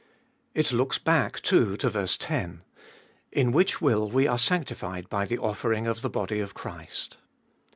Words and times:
It 0.55 0.71
looks 0.71 0.97
back, 0.97 1.41
too, 1.41 1.77
to 1.77 1.89
ver. 1.91 2.07
10: 2.07 2.63
In 3.31 3.51
which 3.51 3.81
will 3.83 4.09
we 4.09 4.25
are 4.27 4.39
sanctified 4.39 5.07
by 5.09 5.25
the 5.25 5.37
offering 5.37 5.85
of 5.85 6.01
the 6.01 6.09
body 6.09 6.39
of 6.39 6.55
Christ. 6.55 7.17